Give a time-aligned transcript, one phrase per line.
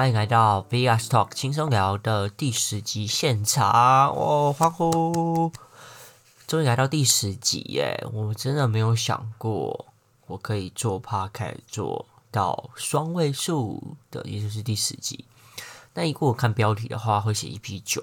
[0.00, 4.50] 欢迎来到 VS Talk 轻松聊的第十集现场哦！
[4.50, 5.52] 欢呼！
[6.46, 8.02] 终于来到第十集耶！
[8.10, 9.84] 我真的没有想过
[10.26, 15.26] 我可以做 Podcast 做到双位数的，也就是第十集。
[15.92, 18.02] 那如果我看标题的话，会写一批九，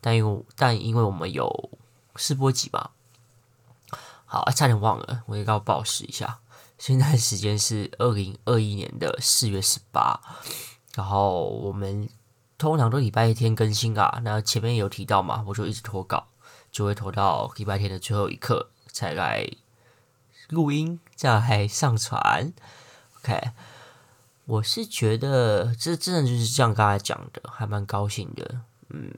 [0.00, 1.68] 但因为但因为我们有
[2.16, 2.88] 试播集嘛，
[4.24, 6.38] 好，差点忘了，我也要报时一下。
[6.78, 10.18] 现在时间是二零二一年的四月十八。
[10.94, 12.08] 然后我们
[12.56, 16.28] 通常都礼拜天更新啊，那前面有提到嘛，我就一直拖稿，
[16.70, 19.48] 就会拖到礼拜天的最后一刻才来
[20.50, 22.52] 录音，再还上传。
[23.18, 23.50] OK，
[24.44, 29.12] 我是觉得这真的就是这样刚才讲的，还蛮高兴的，嗯，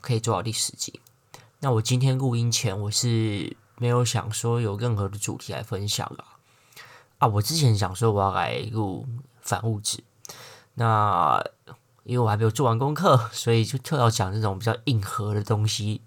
[0.00, 1.00] 可以做到第十集。
[1.60, 6.36] 那我今天录音前，我是没有想说有任何的主题来分享啊。
[7.18, 9.06] 啊，我之前想说我要来录
[9.40, 10.02] 反物质。
[10.74, 11.44] 那
[12.04, 16.00] 因为我还没有做完功课， 所以就特要讲这种比较硬核的东西，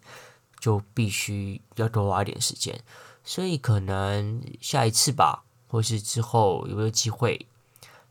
[0.59, 2.81] 就必须要多花一点时间。
[3.23, 7.47] 所以可能下一次吧，或是之后有没有机会，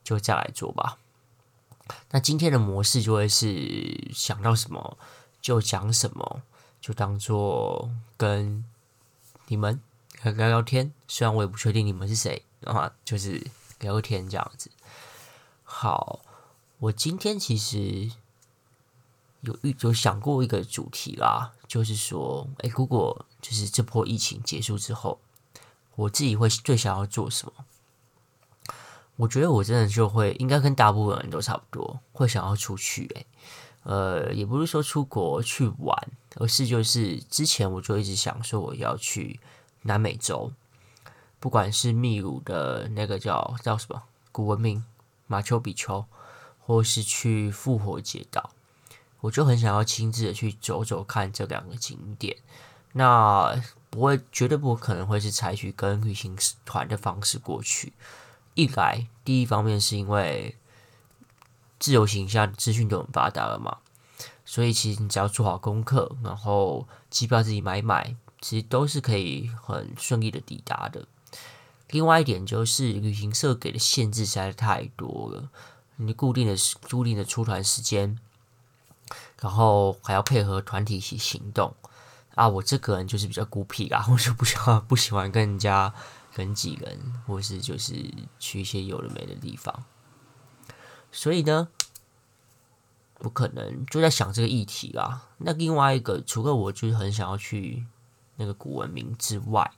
[0.03, 0.97] 就再来做吧。
[2.13, 4.97] 那今天的模式就会是想到什么
[5.43, 6.43] 就讲什么，
[6.81, 8.65] 就当做跟
[9.49, 9.79] 你们
[10.23, 10.93] 聊聊天。
[11.07, 13.47] 虽然我也不确定你们是谁，啊，就是
[13.81, 14.71] 聊个天这样子。
[15.65, 16.21] 好。
[16.85, 18.11] 我今天其实
[19.41, 25.19] 有有有想过一个主题啦，就是说，哎，如果就是这波疫情结束之后，
[25.95, 27.65] 我自己会最想要做什么？
[29.17, 33.11] 我觉得我真的就会，应该跟大部分人都差不多，会想要出去。
[33.15, 33.25] 哎，
[33.85, 35.97] 呃，也不是说出国去玩，
[36.37, 39.41] 而是就是之前我就一直想说我要去
[39.83, 40.53] 南美洲，
[41.41, 44.85] 不管是秘鲁的那个叫叫什么古文明
[45.27, 46.05] 马丘比丘。
[46.67, 48.51] 或是去复活节岛，
[49.21, 52.39] 我就很想要亲自的去走走看这两个景点。
[52.93, 57.93] 那不会，绝对不可能会是采取跟旅行团的方式过去。
[58.55, 60.57] 一来，第一方面是因为
[61.79, 63.79] 自由行下资讯都很发达了嘛，
[64.45, 71.07] 所以其实你只要做好功课，然后机票自己买买，其实都是可以很顺利的抵达的。
[71.91, 75.51] 另外一点就是旅行社给的限制实在太多了。
[75.97, 76.57] 你固定的、
[76.91, 78.19] 固定的出团时间，
[79.41, 81.75] 然后还要配合团体一起行动
[82.35, 82.49] 啊！
[82.49, 85.95] 我这个人就是比较孤僻啊，我就不喜欢不喜欢跟人家
[86.35, 87.95] 人挤人，或是就是
[88.41, 89.85] 去一些有的没的地方。
[91.13, 91.69] 所以呢，
[93.15, 95.29] 不可能就在想这个议题啦。
[95.39, 97.87] 那另外一个，除了我就是很想要去
[98.37, 99.71] 那个古文明之外，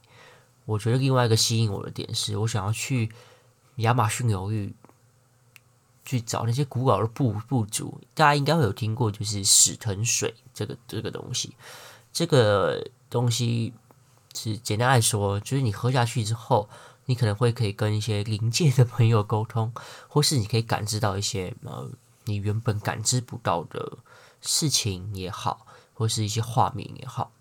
[0.65, 3.12] 我觉得另外一个吸引我的点是我想要去
[3.77, 4.75] 亚马逊流域。
[6.06, 11.56] 去找那些古老的部部族，大家应该会有听过，就是死藤水这个这个东西。
[12.12, 13.75] 这个东西
[14.33, 16.69] 是简单来说，就是你喝下去之后，
[17.06, 19.75] 你可能会可以跟一些灵界的朋友沟通，
[20.09, 21.91] 或是你可以感知到一些呃
[22.25, 23.99] 你原本感知不到的
[24.41, 27.33] 事情也好，或是一些画面也好。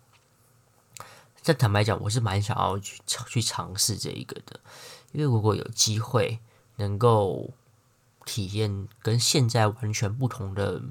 [1.40, 4.58] 这坦白讲，我是蛮想要去去尝试这一个的，
[5.12, 6.40] 因为如果有机会
[6.74, 7.48] 能够。
[8.26, 10.82] 体验跟现在完全不同的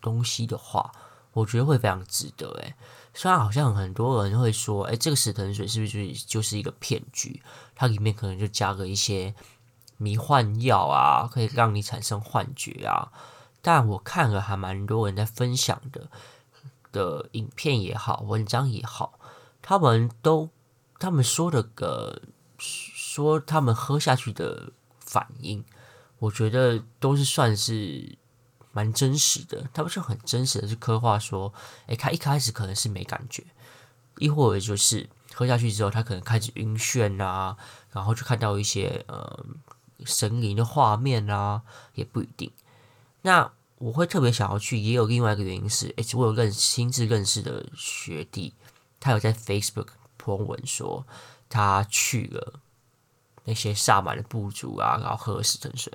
[0.00, 0.92] 东西的话，
[1.32, 2.48] 我觉得会非常值得。
[2.60, 2.74] 诶，
[3.12, 7.42] 虽然好像很多人会说，诶，这个死藤水是不是就是一个骗局？
[7.74, 9.34] 它里面可能就加了一些
[9.96, 13.10] 迷幻药啊，可以让你产生幻觉啊。
[13.62, 16.08] 但我看了还蛮多人在分享的
[16.92, 19.18] 的影片也好，文章也好，
[19.60, 20.50] 他们都
[20.98, 22.22] 他们说的个
[22.58, 24.70] 说他们喝下去的
[25.00, 25.64] 反应。
[26.18, 28.16] 我觉得都是算是
[28.72, 31.52] 蛮真实的，他们是很真实的，去刻画说，
[31.86, 33.44] 诶，他一开始可能是没感觉，
[34.18, 37.56] 亦或者就是喝下去之后，他可能开始晕眩啊，
[37.92, 39.44] 然后就看到一些呃
[40.04, 41.62] 神灵的画面啊，
[41.94, 42.50] 也不一定。
[43.22, 48.54] 那我会特别想要去，也有另外一个原因是，诶，我有认亲自认识的学弟，
[48.98, 51.06] 他有在 Facebook 泼文说
[51.48, 52.60] 他去了
[53.44, 55.92] 那些萨满的部族啊，然后喝了死藤水。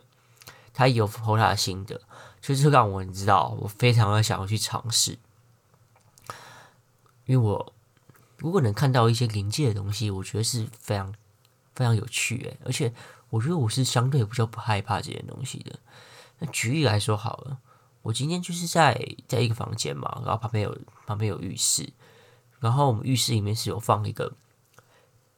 [0.74, 2.02] 他有后他的心得，
[2.40, 5.20] 就是让我你知道，我非常的想要去尝试，
[7.26, 7.74] 因为我
[8.38, 11.14] 如果能看到一些灵界的东西，我觉得是非常
[11.76, 12.94] 非常有趣诶，而且
[13.30, 15.80] 我觉得我是相对比较不害怕这些东西的。
[16.40, 17.60] 那举例来说好了，
[18.02, 21.94] 我今天就是在在一个房间嘛，然后旁边有旁边有浴室，
[22.60, 24.34] 然后我们浴室里面是有放一个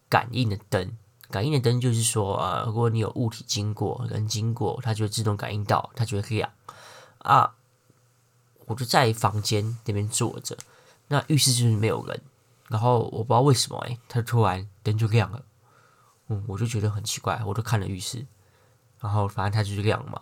[0.08, 0.98] 感应的灯。
[1.30, 6.52] 感应的灯就是说，啊，如果你有物体经过，人经过，它就会自动感应到，它就会亮。
[7.20, 7.56] 啊，
[8.66, 10.58] 我就在房间那边坐着，
[11.08, 12.22] 那浴室就是没有人，
[12.68, 15.44] 然后我不知道为什么哎，它突然灯就亮了，
[16.28, 18.26] 嗯，我就觉得很奇怪，我就看了浴室，
[19.00, 20.22] 然后反正它就是亮嘛，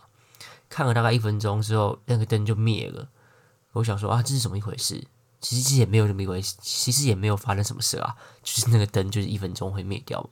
[0.69, 3.09] 看了大概一分钟之后，那个灯就灭了，
[3.73, 5.07] 我想说啊，这是怎么一回事？
[5.39, 10.29] 其实其实也没有这么一回事，其实也没有发生什么事啊，就是那个灯就是一分钟会灭掉嘛，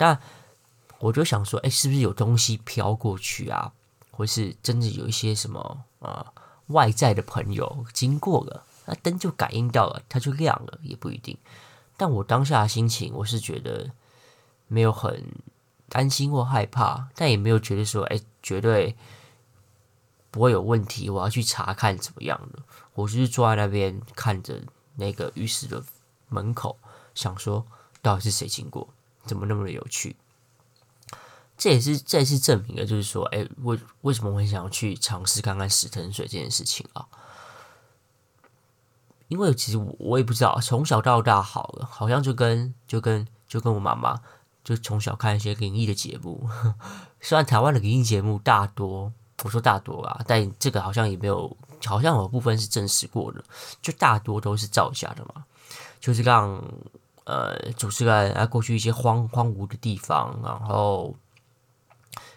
[0.00, 0.18] 但
[0.98, 3.70] 我就想说，哎，是不是有东西飘过去啊？
[4.10, 5.60] 或是真的有一些什么
[5.98, 11.36] 啊、呃、外在的朋友经过了，那灯就感应到了，它就亮了，也不一定。
[11.98, 13.90] 但我当下的心情，我是觉得
[14.68, 15.22] 没有很
[15.90, 18.96] 担心或害怕，但也没有觉得说，哎，绝对
[20.30, 22.62] 不会有问题，我要去查看怎么样的。
[22.94, 24.62] 我就是坐在那边看着
[24.96, 25.84] 那个浴室的
[26.30, 26.78] 门口，
[27.14, 27.66] 想说
[28.00, 28.88] 到底是谁经过，
[29.24, 30.16] 怎么那么的有趣。
[31.56, 37.06] 这也是这也是证明了，就是说，哎，为为什么我很想要去尝试看看死藤水这件事情啊？
[39.28, 44.22] 因为其实我我也不知道，从小到大，好了，好像就跟就跟就跟我妈妈，
[44.64, 46.48] 就从小看一些灵异的节目。
[47.20, 49.12] 虽然台湾的灵异节目大多，
[49.44, 53.44] 我说大多啊，但这个好像也没有，好像有部分是证实过的，
[53.82, 55.44] 就大多都是造假的嘛，
[56.00, 56.64] 就是让
[57.24, 61.16] 呃主持人啊过去一些荒荒芜的地方，然后。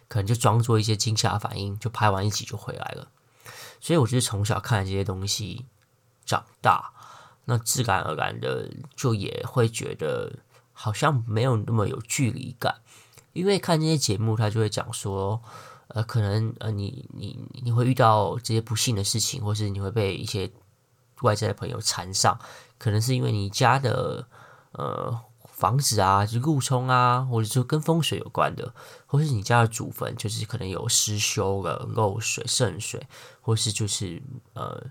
[0.09, 3.07] 可能就装作一些惊吓反应，就拍完一集就回来了。
[3.80, 5.65] 所以我就是从小看这些东西
[6.24, 6.94] 长大，
[7.45, 10.31] 那自然而然的就也会觉得
[10.71, 12.75] 好像没有那么有距离感。
[13.31, 15.41] 因为看这些节目，他就会讲说，
[15.88, 20.51] 呃，可能呃，你你你会遇到这些不幸的事情，或是你会被一些
[21.21, 22.39] 外在的朋友缠上，
[22.77, 24.27] 可能是因为你家的
[24.74, 25.22] 呃。
[25.56, 28.74] 房子啊，就是路冲啊，或者说跟风水有关的，
[29.06, 33.08] 或是你家的祖坟，就是可能有失修了、漏水、渗水，
[33.40, 34.22] 或是就是
[34.54, 34.84] 呃，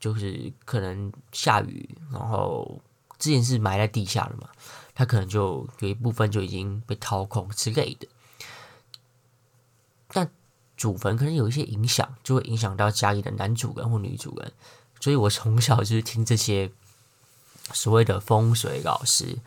[0.00, 2.80] 就是可能下雨，然后
[3.18, 4.48] 之前是埋在地下的嘛，
[4.94, 8.08] 它可能就有一部分就已经被掏空之类的。
[10.08, 10.28] 但
[10.76, 14.52] 祖坟可能有一些影响，就会影响到家里的男主人或女主人，
[14.98, 16.72] 所以我从小就是听这些
[17.72, 19.38] 所谓的风水老师。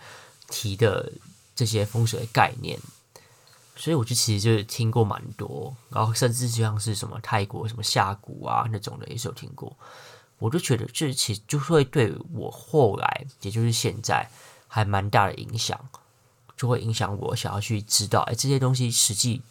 [0.51, 1.13] 提的
[1.53, 2.79] 这些风水概念，
[3.75, 9.77] 所以我就其实就是听过蛮多，然后甚至就像是什么泰国什么下蛊啊那种的也是有听过，
[10.39, 14.27] 我就觉得这其实就会对我后来，也就是现在
[14.67, 15.79] 还蛮大的影响，
[16.57, 19.43] 就会影响我想要去知道，哎，这些东西实际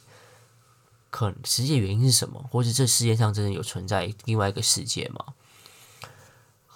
[1.11, 5.25] 可实际原因是什么，或是这世界上真的有存在另外一个世界吗？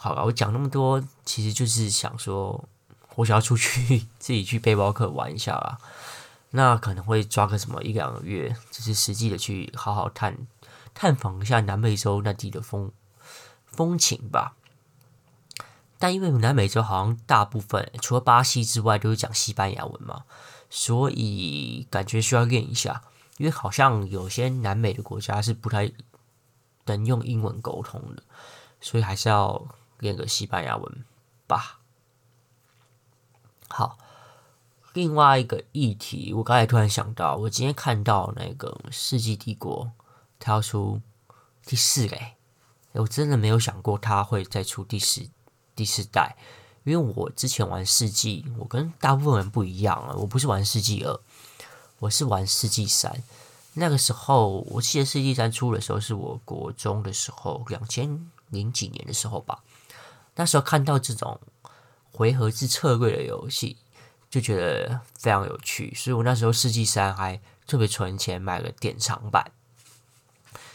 [0.03, 2.69] 好了，我讲那么多，其实就是想说。
[3.17, 5.77] 我想要出去自己去背包客玩一下啦，
[6.53, 10.35] 那可能会抓个什么一两个月，就是实际的去好好探
[10.95, 12.91] 探访一下南美洲那地的风
[13.67, 14.55] 风情吧。
[15.99, 20.25] 但因为南美洲好像大部分除了巴西之外都是讲西班牙文嘛，
[20.71, 23.03] 所以感觉需要练一下，
[23.37, 25.93] 因为好像有些南美的国家是不太
[26.87, 28.23] 能用英文沟通的，
[28.81, 29.67] 所以还是要
[30.03, 31.05] 练个西班牙文
[31.47, 31.79] 吧。
[33.69, 33.97] 好，
[34.93, 39.87] 另外一个议题，我刚才突然想到，我今天看到那个《世纪帝国》，
[40.41, 41.01] 它要出
[41.65, 42.35] 第四嘞，
[42.93, 45.31] 我真的没有想过它会再出第四
[45.77, 46.37] 第四代，
[46.83, 51.15] 因为我之前玩《世纪》，我跟大部分人不一样啊，我不是玩《世纪二》，
[52.01, 53.13] 我是玩《世纪三》。
[53.75, 59.63] 那个时候，我记得《世纪三》出的时候是我国中的时候，两千零几年的时候吧，
[60.37, 61.41] 那时候看到这种。
[62.15, 63.79] 回合制策略的游戏
[64.29, 69.51] 就觉得非常有趣，所以我那时候世纪三还特别存钱买了典藏版。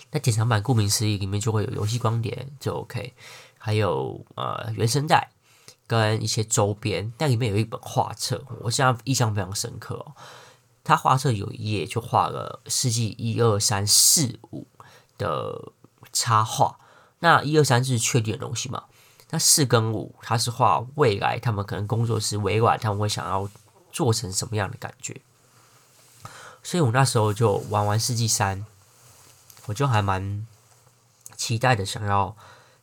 [0.10, 3.14] 那典藏版顾名思义，里面就会有游戏光碟，就 OK，
[3.60, 5.30] 还有呃原声带
[5.86, 7.14] 跟一些周边。
[7.20, 10.16] 但里面有一本画册，我现在印象非常深刻哦。
[10.84, 14.66] 它画册有一页就画了世纪一二三四五
[15.20, 15.72] 的
[16.12, 16.80] 插画。
[17.20, 18.86] 那一二三是确定的东西嘛？
[19.30, 23.50] 那四跟五，它是画未来，他们可能工作室委婉，他们会想要
[23.92, 25.20] 做成什么样的感觉。
[26.64, 28.66] 所以我那时候就玩完世纪三，
[29.66, 30.48] 我就还蛮
[31.36, 32.36] 期待的，想要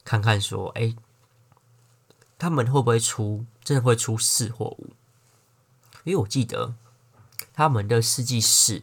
[0.05, 0.95] 看看说，哎、
[2.39, 4.91] 他们会不会出，真的会出四或五？
[6.05, 6.75] 因为我记得
[7.53, 8.83] 他们的世纪四。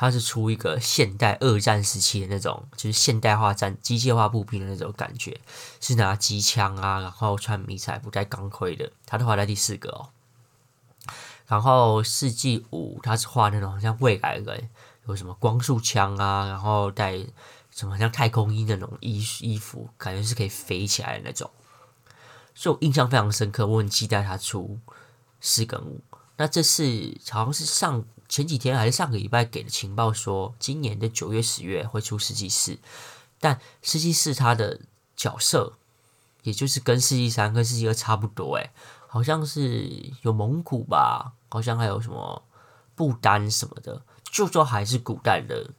[0.00, 5.40] 它是出一个现代二战时期的那种，就是现代化战机械化步兵的那种感觉，
[5.80, 8.92] 是拿机枪啊，然后穿迷彩服、戴钢盔的。
[9.04, 10.08] 它都画在第四个哦。
[11.48, 14.70] 然后世纪五，它是画那种像未来人，
[15.08, 17.18] 有什么光束枪啊，然后带
[17.72, 21.50] 什么像太空衣那种衣衣服，感觉是可以飞起来的那种。
[22.54, 24.78] 所以我印象非常深刻，我很期待他出
[25.40, 26.00] 四跟五。
[26.36, 32.78] 那这是好像是上前几天还是上个礼拜给的情报，说今年的九月、十月会出世纪四，
[33.40, 34.80] 但世纪四它的
[35.16, 35.78] 角色，
[36.42, 38.70] 也就是跟世纪三跟世纪二差不多，诶，
[39.06, 42.42] 好像是有蒙古吧，好像还有什么
[42.94, 45.70] 不丹什么的，就说还是古代的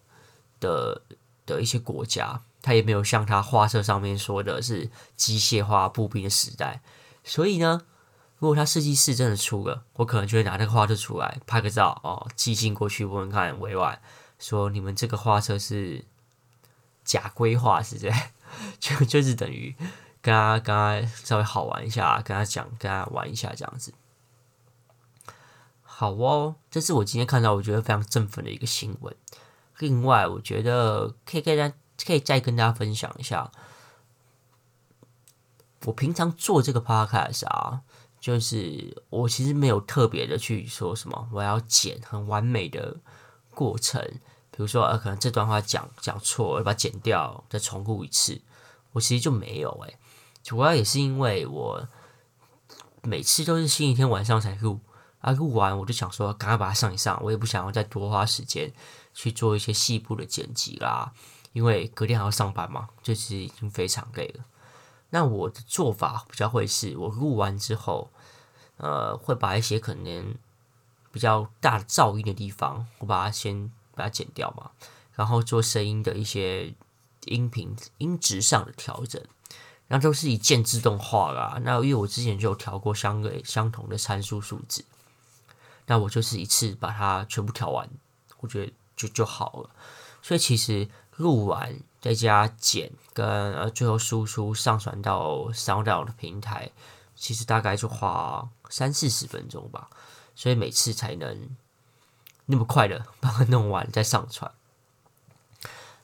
[0.60, 1.02] 的
[1.46, 6.82] 的一些国家，它也没有像它画册上面说的是机械化步兵的时代，
[7.24, 7.84] 所以呢。
[8.40, 14.00] 如果他设计师真的出了，我可能就会拿那个画册出来拍个照哦，寄信过去问问看委婉，
[14.40, 16.06] 说你们这个画册是
[17.04, 18.18] 假规划是这样，
[18.80, 19.76] 就就是等于
[20.22, 23.94] 跟他跟他稍微好玩一下，跟他讲跟他玩一下这样子。
[25.84, 29.14] 好哦，这是我今天看到我觉得非常振奋的一个新闻。
[29.80, 33.52] 另外，我觉得可以跟大家可以再跟大家分享一下，
[35.84, 37.82] 我平常做这个 podcast 啊。
[38.20, 42.98] 就是我其实没有特别的去说什么，我要剪很完美的
[43.52, 44.02] 过程，
[44.52, 48.42] 比如说呃，可能这段话讲讲错，我要把它剪掉，再重录一次，
[48.92, 49.98] 我其实就没有诶，
[50.44, 51.88] 主要也是因为我
[53.04, 54.82] 每次都是星期天晚上才录，
[55.20, 58.72] 啊录完我就想说赶快把它上一上，我也不想要再多花时间
[59.14, 61.14] 去做一些细部的剪辑啦，
[61.54, 64.44] 因为隔天还要上班嘛，就其实已经非常累了。
[65.12, 68.12] 那我的做法比较会是，我录完之后，
[68.78, 70.36] 呃，会把一些可能
[71.12, 74.70] 比较大的噪音的地方，我把它先把它剪掉嘛，
[75.14, 76.76] 然后做声音的一些
[77.26, 79.20] 音频音质上的调整，
[79.88, 81.60] 然后都是一键自动化啦。
[81.64, 84.86] 那因为我之前就有调过相对相同的参数数值，
[85.88, 87.90] 那我就是一次把它全部调完，
[88.42, 89.72] 我觉得就就好了。
[90.22, 91.80] 所以其实录完。
[92.02, 96.72] 再加剪跟呃，最后输出上传到三六零的平台，
[97.16, 99.90] 其实大概就花三四十分钟吧，
[100.34, 101.50] 所以每次才能
[102.46, 104.52] 那么快的把它弄完再上传。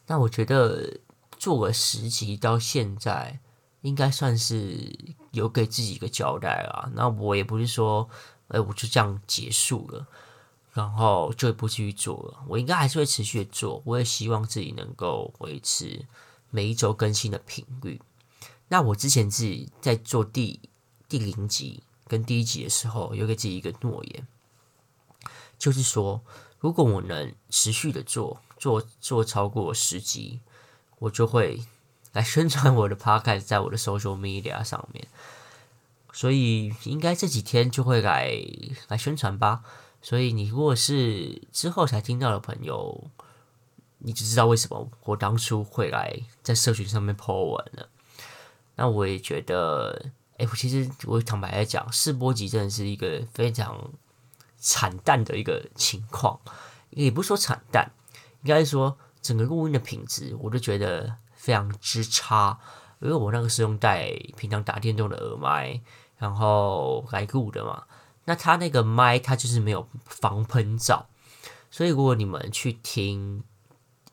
[0.07, 0.99] 那我觉得
[1.37, 3.39] 做了十集到现在，
[3.81, 4.93] 应该算是
[5.31, 6.91] 有给自己一个交代了。
[6.93, 8.09] 那我也不是说，
[8.49, 10.05] 哎，我就这样结束了。
[10.75, 13.81] 然后就不继续做了，我应该还是会持续的做。
[13.85, 16.05] 我也希望自己能够维持
[16.49, 18.01] 每一周更新的频率。
[18.67, 20.59] 那我之前自己在做第
[21.07, 24.27] 第零集跟第一集的时候，有给自己一个诺言，
[25.57, 26.21] 就是说，
[26.59, 30.41] 如果我能持续的做，做做超过十集，
[30.99, 31.63] 我就会
[32.11, 35.07] 来宣传我的 podcast 在我的 social media 上面。
[36.11, 38.37] 所以应该这几天就会来
[38.89, 39.63] 来宣传吧。
[40.05, 43.09] 所以，你如果是之后才听到的朋友，
[43.97, 47.89] 你就知道为什么我当初会来在社群上面 po 文了。
[48.75, 53.93] 那我也觉得，哎，我其实我坦白来讲，试播集真的是一个非常
[54.59, 56.39] 惨淡的一个情况，
[56.91, 57.91] 也不是说惨淡，
[58.43, 62.59] 应该说整个录音的品质，我都觉得非常之差。
[62.99, 65.81] 因为我那个是用带平常打电动的耳麦，
[66.19, 67.85] 然后来录的嘛。
[68.25, 71.07] 那它那个麦，它就是没有防喷罩，
[71.71, 73.43] 所以如果你们去听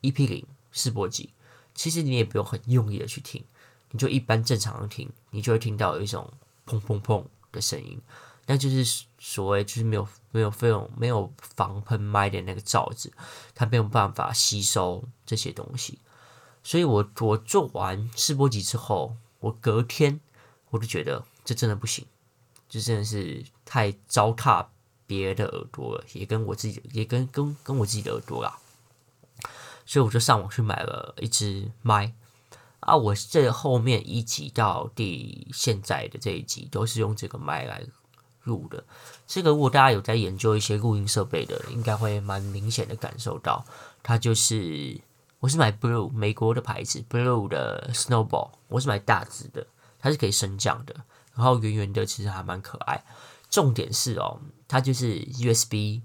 [0.01, 1.31] EP 零试播集，
[1.75, 3.43] 其实你也不用很用力的去听，
[3.91, 6.31] 你就一般正常的听，你就会听到有一种
[6.65, 7.99] 砰砰砰的声音，
[8.45, 13.11] 那就是所谓就是没有没有费用没有防喷麦的那个罩子，
[13.55, 15.99] 它没有办法吸收这些东西，
[16.63, 20.19] 所以我我做完试播集之后，我隔天
[20.69, 22.05] 我就觉得这真的不行。
[22.69, 24.65] 就真的是太糟蹋
[25.05, 28.57] 别的耳朵了，也跟我自己，也跟跟跟我自己的耳朵啦，
[29.85, 32.13] 所以我就上网去买了一支麦
[32.79, 32.95] 啊。
[32.95, 37.83] 我这后面一集到第现在的这一集都是用这个麦来
[38.43, 38.83] 录的。
[39.27, 43.65] 这个如果大家有在研究一些录音设备的，应该会蛮明显的感受到，
[44.01, 44.99] 它就是
[45.39, 49.67] 我是买 Blue 美国的牌子 Blue 的 Snowball，我是买大支的，
[49.99, 50.95] 它是可以升降的。
[51.35, 53.03] 然后圆圆的，其实还蛮可爱。
[53.53, 56.01] 重点是哦，它就是 USB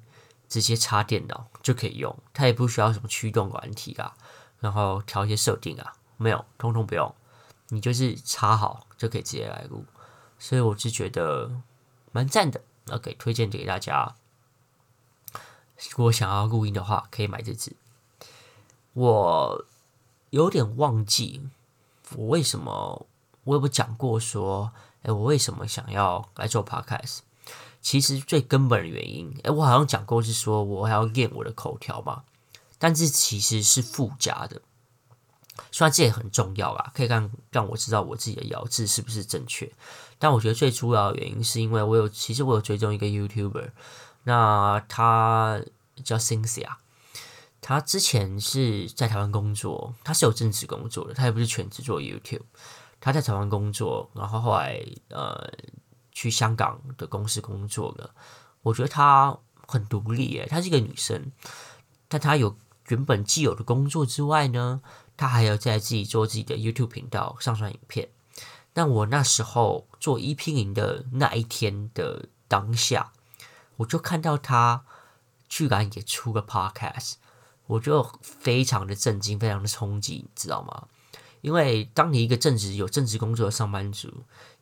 [0.50, 4.14] 直接插电脑就可以用，它也不需要什么驱动软体啊，
[4.61, 7.14] 然后调一些设定啊，没有，通通不用，
[7.69, 9.87] 你就是插好就可以直接来录。
[10.38, 11.62] 所以我是觉得
[12.12, 14.14] 蛮赞的，OK，推荐给大家。
[15.33, 17.75] 如果想要录音的话，可以买这支。
[18.93, 19.64] 我
[20.28, 21.49] 有点忘记
[22.14, 23.07] 我为什么，
[23.45, 24.71] 我有没有讲过说。
[25.02, 27.21] 哎，我为什么想要来做 podcast？
[27.81, 32.25] 其实最根本的原因，哎，我好像讲过是说我还要练我的口条嘛，
[32.79, 34.61] 但是其实是附加的。
[35.73, 39.71] 虽然这也很重要啦，可以让让我知道我自己的咬字是不是正确。
[40.19, 43.71] 但我觉得最主要的原因是因为我有，其实我有追踪一个 YouTuber，
[44.25, 45.61] 那他
[46.05, 46.77] 叫 Cynthia，
[47.61, 52.43] 他之前是在台湾工作，他是有正职工作的，他也不是全职做 YouTube。
[53.01, 55.49] 他在台湾工作，然后后来呃
[56.19, 58.13] 去香港的公司工作了。
[58.63, 61.31] 我觉得她很独立耶，她是一个女生，
[62.09, 62.57] 但她有
[62.89, 64.81] 原本既有的工作之外呢，
[65.17, 68.09] 她还要在自己做自己的 YouTube 频道上传影片。
[68.73, 73.13] 但我那时候做 EP 零的那一天的当下，
[73.77, 74.85] 我就看到她
[75.49, 77.15] 居然也出个 Podcast，
[77.67, 80.89] 我就非常的震惊，非常的冲击，你知道吗？
[81.40, 84.09] 因为当你一个正职有正职工作的上班族，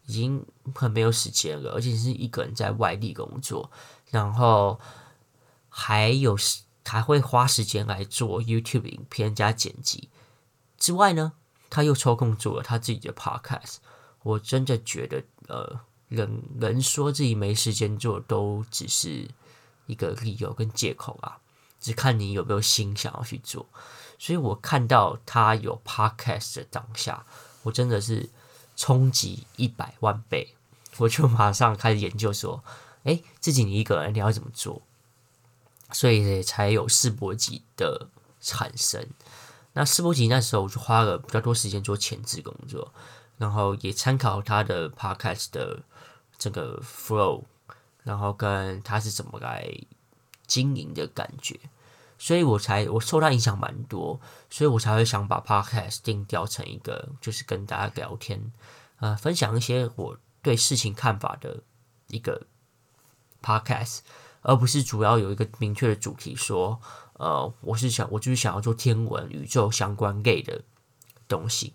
[0.06, 3.70] 已经很没有时间了，而且是一个人在外地工作，
[4.10, 4.78] 然后
[5.68, 6.36] 还有
[6.84, 10.08] 还会花时间来做 YouTube 影片加剪辑
[10.78, 11.32] 之外呢，
[11.68, 13.76] 他又抽空做了他自己的 Podcast。
[14.22, 19.28] 我真的觉得，呃，人人说自己没时间做，都只是
[19.86, 21.38] 一个理由跟借口啊，
[21.80, 23.66] 只看你有没有心想要去做。
[24.18, 27.26] 所以我看到他有 podcast 的当下，
[27.62, 28.30] 我真的是
[28.76, 30.54] 冲击一百万倍，
[30.98, 32.62] 我就马上开始研究说，
[33.04, 34.82] 哎，自己一个人你要怎么做？
[35.92, 38.08] 所以才有世博集的
[38.40, 39.06] 产生。
[39.74, 42.92] 那世博集那时候我就花了比较多时间做前置工作，
[43.36, 45.82] 然后也参考他的 podcast 的
[46.38, 47.44] 这个 flow，
[48.02, 49.70] 然后跟他是怎么来
[50.46, 51.60] 经营的感觉。
[52.18, 58.52] 所以我才我受他影响蛮多，所以我才会想把 podcast 定调成一个，就是跟大家聊天，
[59.00, 61.62] 呃，分享一些我对事情看法的
[62.08, 62.46] 一个
[63.42, 63.98] podcast，
[64.40, 66.80] 而不是主要有一个明确的主题说，
[67.14, 70.62] 呃，我是想我就是想要做天文宇宙相关类的
[71.28, 71.74] 东西，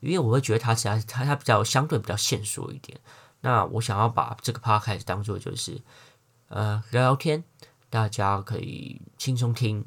[0.00, 3.00] 因为我会觉得它实在是它它比较相对比较线索一点，
[3.40, 5.80] 那我想要把这个 podcast 当做就是
[6.48, 7.42] 呃聊聊天。
[7.90, 9.84] 大家可以轻松听，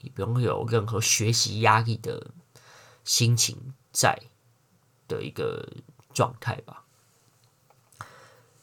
[0.00, 2.30] 也不用有任何学习压力的
[3.02, 4.16] 心情在
[5.08, 5.68] 的一个
[6.14, 6.84] 状态吧。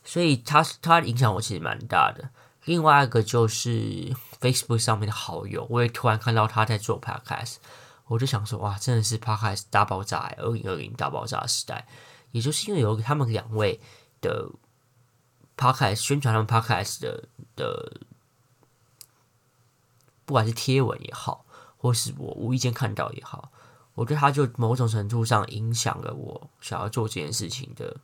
[0.06, 2.30] 所以他他影响我其实蛮大的。
[2.63, 7.58] 另外一个就是 Facebook 上面的好友，我也突然看到他在做 Podcast，
[8.08, 11.86] 我就想说哇，真的是 Podcast 大爆炸，二零二零大爆炸时代。
[12.32, 13.82] 也就是因为有他们两位
[14.21, 14.49] 的
[15.58, 18.02] Podcast 宣传，他们 Podcast 的的。
[20.29, 21.43] 不管是贴文也好，
[21.75, 23.49] 或是我无意间看到也好，
[23.95, 27.97] 我觉得它就某种程度上影响了我想要做这件事情的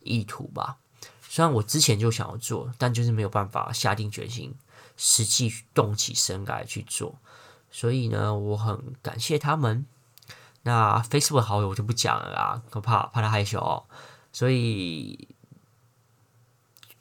[0.00, 0.78] 意图吧。
[1.28, 4.54] 虽然我之前就想要做，但就是没有办法下定决心，
[4.96, 7.18] 实际动起身来去做。
[7.70, 9.84] 所以呢，我很感谢他们。
[10.62, 13.84] 那 Facebook 好友我就不讲了啦，我怕怕他害羞哦。
[14.32, 15.28] 所以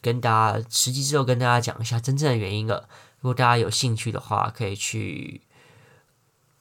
[0.02, 2.90] 跟大家实际之后跟大家讲一下真正的原因了。
[3.26, 5.42] 如果大家有兴趣的话，可以去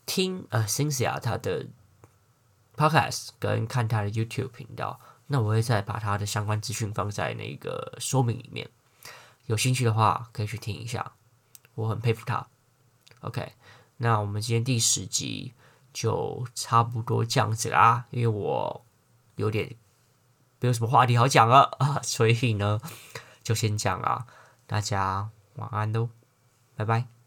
[0.07, 1.66] 听呃 Cynthia 他的
[2.74, 4.98] Podcast 跟看他的 YouTube 频道。
[5.27, 8.70] 那我会再把他的相关资讯放在那个说明里面。
[9.44, 11.12] 有兴趣的话，可以去听一下。
[11.74, 12.46] 我很佩服他。
[13.20, 13.53] OK，
[13.98, 15.53] 那我们今天第十集
[15.92, 18.87] 就差不多这样子啦，因为我
[19.37, 19.77] 有点
[20.61, 22.81] 没有什么话题好讲了啊， 所以呢
[23.42, 24.24] 就先讲啦。
[24.66, 26.09] 大家晚安喽。
[26.76, 27.23] 拜拜。